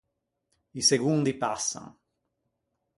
[0.81, 1.87] I segondi passan.